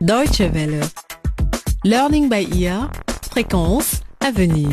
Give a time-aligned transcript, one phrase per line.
[0.00, 0.80] Deutsche Welle.
[1.84, 2.90] Learning by ear.
[3.30, 4.70] Fréquence à venir.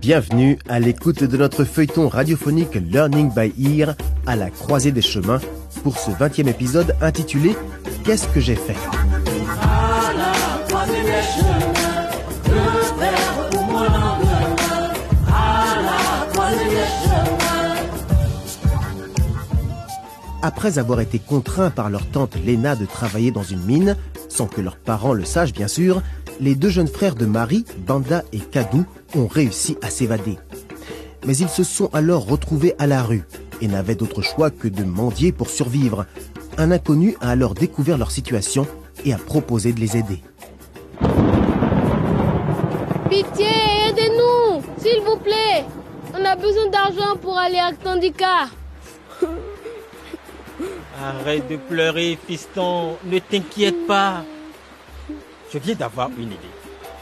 [0.00, 3.96] Bienvenue à l'écoute de notre feuilleton radiophonique Learning by Ear
[4.28, 5.40] à la croisée des chemins
[5.82, 7.56] pour ce 20e épisode intitulé
[8.04, 8.76] Qu'est-ce que j'ai fait?
[20.52, 23.96] Après avoir été contraints par leur tante Léna de travailler dans une mine,
[24.28, 26.02] sans que leurs parents le sachent bien sûr,
[26.40, 28.84] les deux jeunes frères de Marie, Banda et Kadou,
[29.14, 30.38] ont réussi à s'évader.
[31.24, 33.22] Mais ils se sont alors retrouvés à la rue
[33.60, 36.04] et n'avaient d'autre choix que de mendier pour survivre.
[36.58, 38.66] Un inconnu a alors découvert leur situation
[39.04, 40.20] et a proposé de les aider.
[43.08, 43.46] Pitié,
[43.88, 45.64] aidez-nous, s'il vous plaît.
[46.12, 48.48] On a besoin d'argent pour aller à Tandika.
[51.02, 52.96] Arrête de pleurer, fiston.
[53.06, 54.22] Ne t'inquiète pas.
[55.52, 56.54] Je viens d'avoir une idée.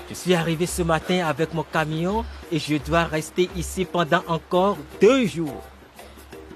[0.08, 4.78] Je suis arrivé ce matin avec mon camion et je dois rester ici pendant encore
[5.00, 5.62] deux jours.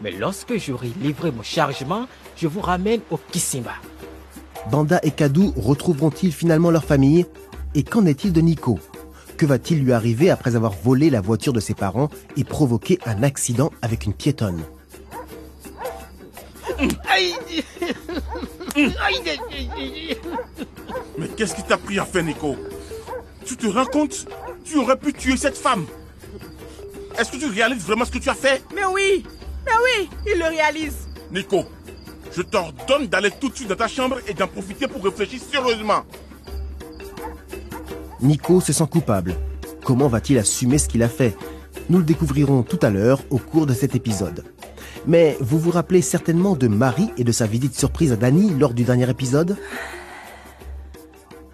[0.01, 3.75] Mais lorsque j'aurai livré mon chargement, je vous ramène au Kisimba.
[4.71, 7.27] Banda et Kadou retrouveront-ils finalement leur famille?
[7.75, 8.79] Et qu'en est-il de Nico?
[9.37, 13.23] Que va-t-il lui arriver après avoir volé la voiture de ses parents et provoqué un
[13.23, 14.63] accident avec une piétonne?
[21.19, 22.57] Mais qu'est-ce qui t'a pris à faire, Nico?
[23.45, 24.27] Tu te rends compte?
[24.65, 25.87] Tu aurais pu tuer cette femme.
[27.19, 28.63] Est-ce que tu réalises vraiment ce que tu as fait?
[28.75, 29.25] Mais oui,
[29.67, 31.09] mais oui, il le réalise.
[31.31, 31.65] Nico,
[32.35, 36.05] je t'ordonne d'aller tout de suite dans ta chambre et d'en profiter pour réfléchir sérieusement.
[38.21, 39.35] Nico se sent coupable.
[39.85, 41.37] Comment va-t-il assumer ce qu'il a fait?
[41.91, 44.45] Nous le découvrirons tout à l'heure au cours de cet épisode.
[45.07, 48.75] Mais vous vous rappelez certainement de Marie et de sa visite surprise à Dani lors
[48.75, 49.57] du dernier épisode?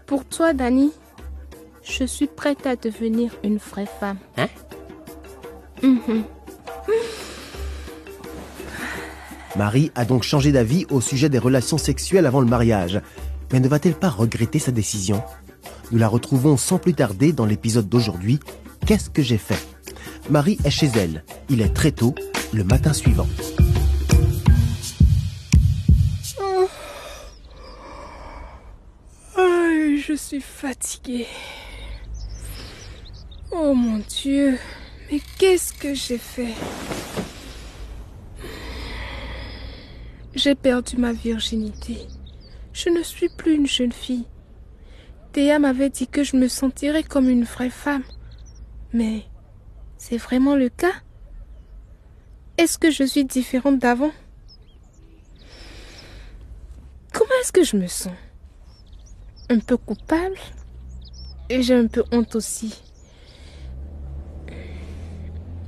[0.06, 0.92] Pour toi, Dani,
[1.82, 4.18] je suis prête à devenir une vraie femme.
[4.36, 4.48] Hein?
[5.82, 6.24] Mhm.
[9.56, 13.00] Marie a donc changé d'avis au sujet des relations sexuelles avant le mariage.
[13.52, 15.22] Mais ne va-t-elle pas regretter sa décision?
[15.90, 18.40] Nous la retrouvons sans plus tarder dans l'épisode d'aujourd'hui.
[18.86, 19.58] Qu'est-ce que j'ai fait?
[20.30, 21.24] Marie est chez elle.
[21.48, 22.14] Il est très tôt,
[22.52, 23.26] le matin suivant.
[29.36, 31.26] Aïe, je suis fatiguée.
[33.50, 34.58] Oh mon Dieu,
[35.10, 36.54] mais qu'est-ce que j'ai fait?
[40.34, 42.06] J'ai perdu ma virginité.
[42.72, 44.26] Je ne suis plus une jeune fille.
[45.32, 48.04] Théa m'avait dit que je me sentirais comme une vraie femme.
[48.92, 49.24] Mais
[49.96, 50.92] c'est vraiment le cas?
[52.58, 54.10] Est-ce que je suis différente d'avant?
[57.12, 58.12] Comment est-ce que je me sens?
[59.48, 60.36] Un peu coupable
[61.48, 62.82] et j'ai un peu honte aussi.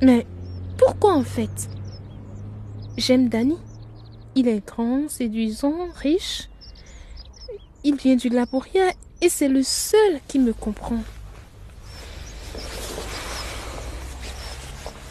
[0.02, 0.26] Mais
[0.76, 1.70] pourquoi en fait?
[2.96, 3.56] J'aime Danny.
[4.34, 6.48] Il est grand, séduisant, riche.
[7.84, 8.90] Il vient du Laboria
[9.20, 11.02] et c'est le seul qui me comprend.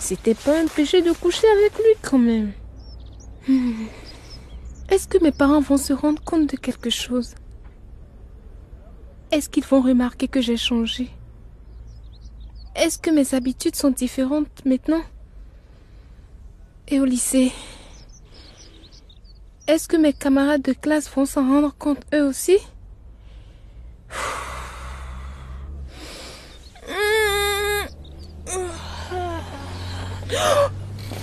[0.09, 2.51] C'était pas un péché de coucher avec lui quand même.
[3.47, 3.85] Hmm.
[4.89, 7.35] Est-ce que mes parents vont se rendre compte de quelque chose?
[9.29, 11.11] Est-ce qu'ils vont remarquer que j'ai changé?
[12.73, 15.03] Est-ce que mes habitudes sont différentes maintenant?
[16.87, 17.51] Et au lycée
[19.67, 22.57] Est-ce que mes camarades de classe vont s'en rendre compte eux aussi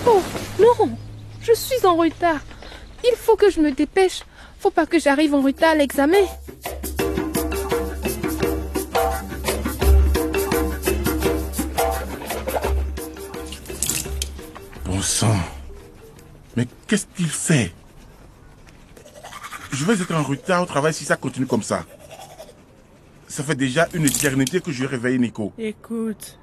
[0.08, 0.22] Oh
[0.66, 0.90] non
[1.42, 2.40] Je suis en retard.
[3.04, 4.22] Il faut que je me dépêche.
[4.58, 6.16] Faut pas que j'arrive en retard à l'examen.
[14.84, 15.36] Bon sang.
[16.56, 17.72] Mais qu'est-ce qu'il fait?
[19.72, 21.84] Je vais être en retard au travail si ça continue comme ça.
[23.28, 25.52] Ça fait déjà une éternité que je réveille Nico.
[25.58, 26.38] Écoute,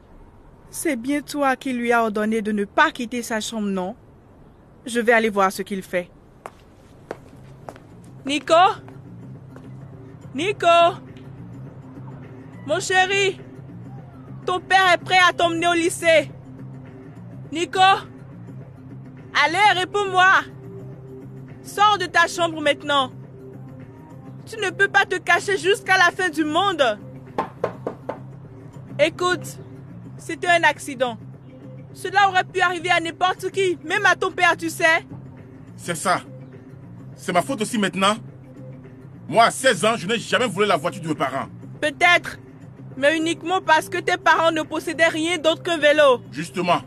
[0.69, 3.95] c'est bien toi qui lui a ordonné de ne pas quitter sa chambre, non?
[4.85, 6.09] Je vais aller voir ce qu'il fait.
[8.25, 8.53] Nico?
[10.35, 10.67] Nico?
[12.65, 13.39] Mon chéri?
[14.45, 16.29] Ton père est prêt à t'emmener au lycée.
[17.51, 17.79] Nico?
[19.43, 20.41] Allez, réponds-moi
[21.61, 23.11] Sors de ta chambre maintenant.
[24.45, 26.83] Tu ne peux pas te cacher jusqu'à la fin du monde.
[28.99, 29.59] Écoute,
[30.17, 31.17] c'était un accident.
[31.93, 35.05] Cela aurait pu arriver à n'importe qui, même à ton père, tu sais.
[35.75, 36.21] C'est ça.
[37.15, 38.15] C'est ma faute aussi maintenant
[39.27, 41.47] Moi, à 16 ans, je n'ai jamais volé la voiture de mes parents.
[41.79, 42.39] Peut-être,
[42.97, 46.21] mais uniquement parce que tes parents ne possédaient rien d'autre qu'un vélo.
[46.31, 46.81] Justement.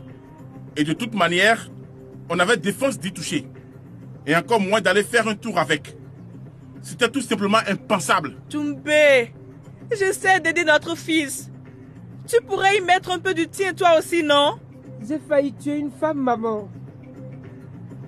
[0.75, 1.69] Et de toute manière,
[2.29, 3.47] on avait défense d'y toucher.
[4.25, 5.95] Et encore moins d'aller faire un tour avec.
[6.81, 8.35] C'était tout simplement impensable.
[8.49, 9.33] Doumbé,
[9.91, 11.49] j'essaie d'aider notre fils.
[12.27, 14.59] Tu pourrais y mettre un peu du tien toi aussi, non?
[15.01, 16.69] J'ai failli tuer une femme, maman.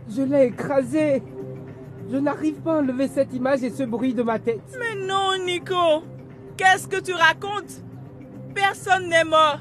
[0.09, 1.24] Je l'ai écrasée.
[2.12, 4.77] Je n'arrive pas à enlever cette image et ce bruit de ma tête.
[4.80, 6.03] Mais non, Nico.
[6.57, 7.83] Qu'est-ce que tu racontes?
[8.56, 9.59] Personne n'est mort.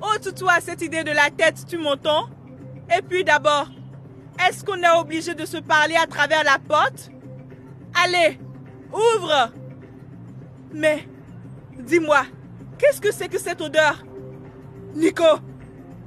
[0.00, 2.28] Ôte-toi cette idée de la tête, tu m'entends?
[2.96, 3.68] Et puis d'abord,
[4.46, 7.10] est-ce qu'on est obligé de se parler à travers la porte?
[8.04, 8.38] Allez,
[8.92, 9.52] ouvre
[10.74, 11.06] Mais,
[11.78, 12.22] dis-moi,
[12.78, 14.04] qu'est-ce que c'est que cette odeur?
[14.94, 15.24] Nico,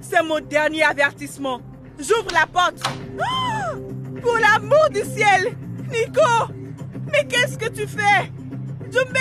[0.02, 1.62] c'est mon dernier avertissement.
[2.00, 2.82] J'ouvre la porte.
[3.20, 3.56] Ah
[4.26, 5.56] pour l'amour du ciel
[5.92, 6.52] Nico
[7.12, 8.32] Mais qu'est-ce que tu fais?
[8.92, 9.16] Djumbe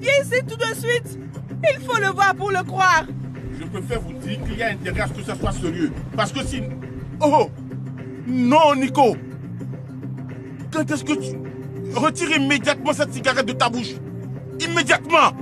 [0.00, 1.20] Viens ici tout de suite
[1.62, 3.04] Il faut le voir pour le croire
[3.58, 5.92] Je préfère vous dire qu'il y a intérêt à ce que ça soit sérieux.
[6.16, 6.62] Parce que si...
[7.20, 7.48] Oh
[8.26, 9.16] Non, Nico
[10.72, 11.38] Quand est-ce que tu...
[11.94, 13.94] Retire immédiatement cette cigarette de ta bouche?
[14.60, 15.32] Immédiatement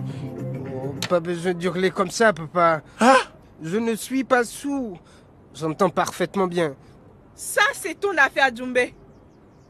[0.75, 2.83] oh, Pas besoin d'hurler comme ça, papa.
[3.01, 3.17] Hein?
[3.63, 5.01] Je ne suis pas sourd.
[5.55, 6.77] J'entends parfaitement bien.
[7.35, 8.79] Ça, c'est ton affaire, Djumbe.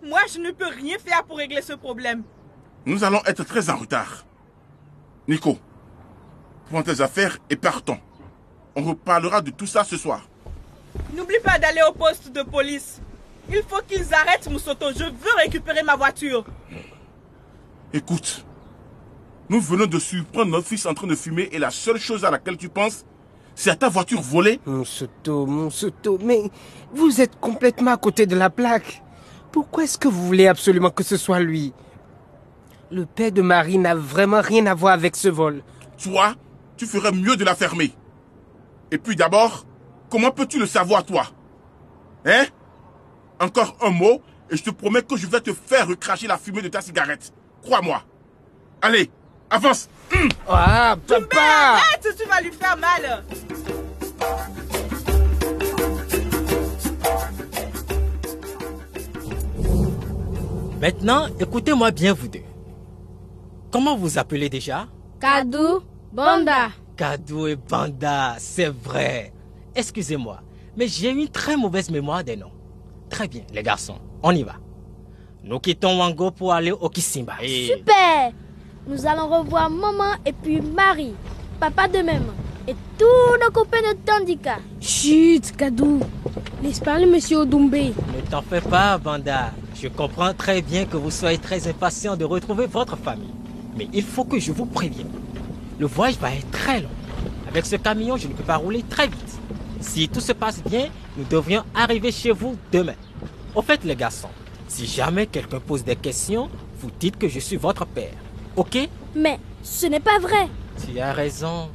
[0.02, 2.22] Moi, je ne peux rien faire pour régler ce problème.
[2.84, 4.24] Nous allons être très en retard.
[5.28, 5.58] Nico,
[6.70, 7.98] prends tes affaires et partons.
[8.76, 10.28] On reparlera de tout ça ce soir.
[11.14, 13.00] N'oublie pas d'aller au poste de police.
[13.48, 14.86] Il faut qu'ils arrêtent Moussoto.
[14.92, 16.44] Je veux récupérer ma voiture.
[17.92, 18.44] Écoute,
[19.48, 22.30] nous venons de surprendre notre fils en train de fumer et la seule chose à
[22.30, 23.04] laquelle tu penses,
[23.56, 26.42] c'est à ta voiture volée Moussoto, Moussoto, mais
[26.92, 29.02] vous êtes complètement à côté de la plaque.
[29.50, 31.72] Pourquoi est-ce que vous voulez absolument que ce soit lui?
[32.90, 35.62] Le père de Marie n'a vraiment rien à voir avec ce vol.
[36.00, 36.34] Toi,
[36.76, 37.92] tu ferais mieux de la fermer.
[38.90, 39.64] Et puis d'abord,
[40.10, 41.24] comment peux-tu le savoir, toi?
[42.26, 42.44] Hein?
[43.40, 44.20] Encore un mot,
[44.50, 47.32] et je te promets que je vais te faire recracher la fumée de ta cigarette.
[47.62, 48.02] Crois-moi.
[48.82, 49.10] Allez,
[49.50, 50.28] avance hum.
[50.48, 53.24] Ah, papa Arrête, tu vas lui faire mal
[60.80, 62.42] Maintenant, écoutez-moi bien vous deux.
[63.70, 64.86] Comment vous appelez déjà?
[65.18, 65.80] Kadou,
[66.12, 66.68] Banda.
[66.96, 69.32] Kadou et Banda, c'est vrai.
[69.74, 70.40] Excusez-moi,
[70.76, 72.52] mais j'ai une très mauvaise mémoire des noms.
[73.08, 74.56] Très bien, les garçons, on y va.
[75.42, 77.34] Nous quittons Wango pour aller au Kisimba.
[77.42, 77.68] Et...
[77.68, 78.32] Super
[78.88, 81.14] Nous allons revoir maman et puis Marie,
[81.58, 82.26] papa de même,
[82.68, 84.58] et tous nos copains de Tandika.
[84.80, 85.98] Chut, Kadou.
[86.62, 87.88] Laisse parler monsieur Odoumbé.
[87.88, 89.50] Ne t'en fais pas, Banda.
[89.74, 93.34] Je comprends très bien que vous soyez très impatient de retrouver votre famille.
[93.76, 95.10] Mais il faut que je vous prévienne.
[95.80, 96.88] Le voyage va être très long.
[97.48, 99.38] Avec ce camion, je ne peux pas rouler très vite.
[99.80, 102.94] Si tout se passe bien, nous devrions arriver chez vous demain.
[103.52, 104.30] Au fait, les garçons,
[104.68, 106.48] si jamais quelqu'un pose des questions,
[106.78, 108.14] vous dites que je suis votre père.
[108.56, 108.88] Ok?
[109.14, 110.48] Mais ce n'est pas vrai.
[110.84, 111.68] Tu as raison.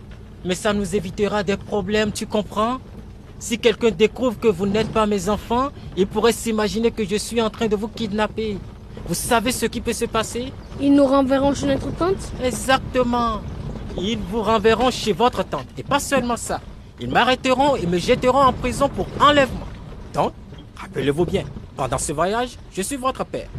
[0.44, 2.80] Mais ça nous évitera des problèmes, tu comprends?
[3.38, 7.42] Si quelqu'un découvre que vous n'êtes pas mes enfants, il pourrait s'imaginer que je suis
[7.42, 8.58] en train de vous kidnapper.
[9.08, 10.52] Vous savez ce qui peut se passer?
[10.80, 12.32] Ils nous renverront chez notre tante?
[12.44, 13.42] Exactement.
[13.98, 15.68] Ils vous renverront chez votre tante.
[15.78, 16.62] Et pas seulement ça.
[17.00, 19.68] Ils m'arrêteront et me jetteront en prison pour enlèvement.
[20.14, 20.34] Donc,
[20.76, 21.44] rappelez-vous bien,
[21.76, 23.50] pendant ce voyage, je suis votre père.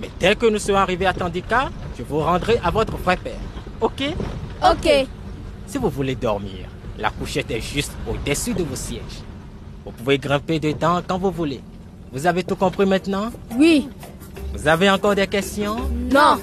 [0.00, 3.38] Mais dès que nous serons arrivés à Tandika, je vous rendrai à votre vrai père.
[3.80, 4.02] Ok?
[4.62, 5.06] Ok.
[5.66, 9.22] Si vous voulez dormir, la couchette est juste au-dessus de vos sièges.
[9.84, 11.60] Vous pouvez grimper dedans quand vous voulez.
[12.12, 13.30] Vous avez tout compris maintenant?
[13.56, 13.88] Oui.
[14.52, 15.76] Vous avez encore des questions?
[16.10, 16.38] Non.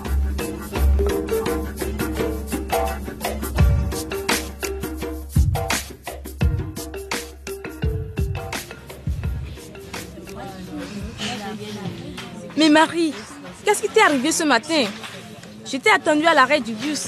[12.57, 13.13] Mais Marie,
[13.63, 14.85] qu'est-ce qui t'est arrivé ce matin?
[15.65, 17.07] J'étais attendue à l'arrêt du bus.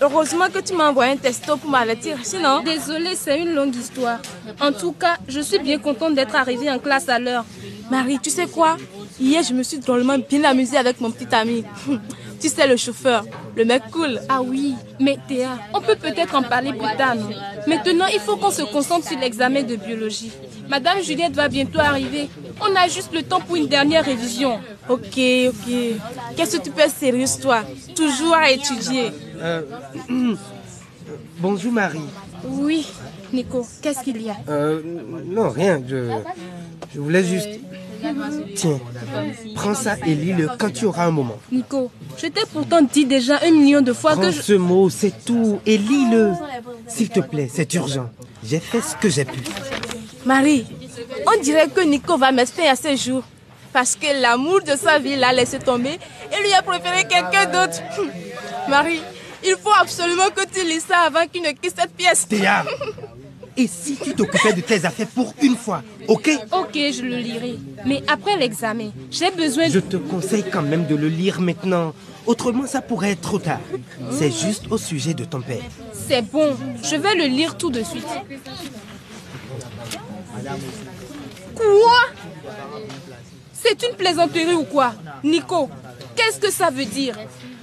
[0.00, 2.62] Heureusement que tu m'as envoyé un texto pour m'avertir, sinon...
[2.62, 4.18] Désolée, c'est une longue histoire.
[4.60, 7.44] En tout cas, je suis bien contente d'être arrivée en classe à l'heure.
[7.90, 8.78] Marie, tu sais quoi?
[9.20, 11.64] Hier, je me suis drôlement bien amusée avec mon petit ami.
[12.40, 14.18] tu sais, le chauffeur, le mec cool.
[14.30, 17.28] Ah oui, mais Théa, on peut peut-être en parler plus tard, non?
[17.66, 20.32] Maintenant, il faut qu'on se concentre sur l'examen de biologie.
[20.70, 22.30] Madame Juliette va bientôt arriver.
[22.60, 24.60] On a juste le temps pour une dernière révision.
[24.88, 25.72] Ok, ok.
[26.36, 27.62] Qu'est-ce que tu peux être sérieuse, toi?
[27.94, 29.10] Toujours à étudier.
[29.40, 29.62] Euh,
[31.38, 32.00] Bonjour Marie.
[32.44, 32.86] Oui,
[33.32, 34.36] Nico, qu'est-ce qu'il y a?
[34.48, 34.80] Euh,
[35.26, 35.82] non, rien.
[35.86, 36.10] Je,
[36.94, 37.48] je voulais juste.
[38.56, 38.80] Tiens,
[39.54, 41.36] prends ça et lis-le quand tu auras un moment.
[41.52, 44.40] Nico, je t'ai pourtant dit déjà un million de fois Prends que je...
[44.40, 46.32] ce mot, c'est tout, et lis-le.
[46.88, 48.08] S'il te plaît, c'est urgent.
[48.42, 49.40] J'ai fait ce que j'ai pu.
[50.24, 50.64] Marie,
[51.32, 53.22] on dirait que Nico va m'espérer à ce jour.
[53.72, 55.98] Parce que l'amour de sa vie l'a laissé tomber
[56.32, 57.80] et lui a préféré quelqu'un d'autre.
[58.68, 59.00] Marie,
[59.44, 62.26] il faut absolument que tu lis ça avant qu'il ne quitte cette pièce.
[62.26, 62.64] Théa
[63.56, 66.30] Et si tu t'occupais de tes affaires pour une fois, ok?
[66.52, 67.58] Ok, je le lirai.
[67.86, 69.72] Mais après l'examen, j'ai besoin de...
[69.72, 71.94] Je te conseille quand même de le lire maintenant.
[72.26, 73.60] Autrement, ça pourrait être trop tard.
[74.10, 75.62] C'est juste au sujet de ton père.
[75.92, 78.06] C'est bon, je vais le lire tout de suite.
[81.60, 82.82] Quoi?
[83.52, 84.94] C'est une plaisanterie ou quoi?
[85.22, 85.68] Nico,
[86.16, 87.14] qu'est-ce que ça veut dire?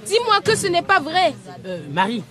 [0.06, 1.34] Dis-moi que ce n'est pas vrai.
[1.66, 2.22] Euh, Marie,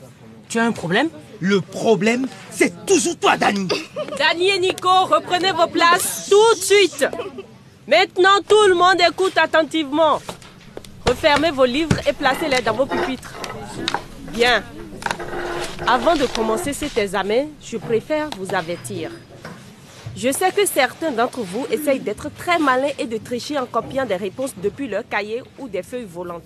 [0.48, 1.10] tu as un problème?
[1.40, 3.68] Le problème, c'est toujours toi, Dani.
[4.18, 7.06] Dani et Nico, reprenez vos places tout de suite.
[7.88, 10.20] Maintenant, tout le monde écoute attentivement.
[11.06, 13.34] Refermez vos livres et placez-les dans vos pupitres.
[14.34, 14.64] Bien.
[15.86, 19.12] Avant de commencer cet examen, je préfère vous avertir.
[20.18, 24.04] Je sais que certains d'entre vous essayent d'être très malins et de tricher en copiant
[24.04, 26.42] des réponses depuis leur cahier ou des feuilles volantes.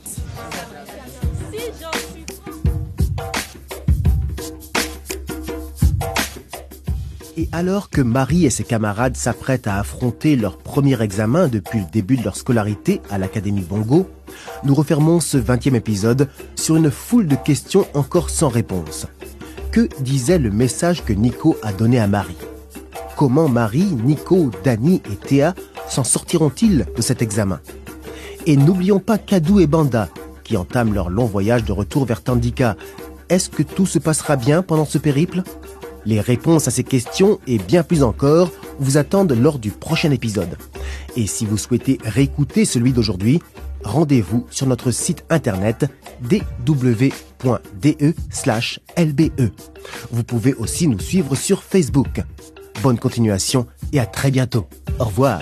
[7.37, 11.85] Et alors que Marie et ses camarades s'apprêtent à affronter leur premier examen depuis le
[11.89, 14.09] début de leur scolarité à l'Académie Bongo,
[14.65, 19.07] nous refermons ce 20e épisode sur une foule de questions encore sans réponse.
[19.71, 22.35] Que disait le message que Nico a donné à Marie?
[23.21, 25.53] Comment Marie, Nico, Dani et Théa
[25.87, 27.59] s'en sortiront-ils de cet examen
[28.47, 30.09] Et n'oublions pas Kadou et Banda,
[30.43, 32.75] qui entament leur long voyage de retour vers Tandika.
[33.29, 35.43] Est-ce que tout se passera bien pendant ce périple?
[36.03, 38.49] Les réponses à ces questions et bien plus encore
[38.79, 40.57] vous attendent lors du prochain épisode.
[41.15, 43.39] Et si vous souhaitez réécouter celui d'aujourd'hui,
[43.83, 45.85] rendez-vous sur notre site internet
[46.21, 47.11] dw.de/lbe.
[50.11, 52.23] Vous pouvez aussi nous suivre sur Facebook.
[52.81, 54.67] Bonne continuation et à très bientôt.
[54.99, 55.39] Au revoir.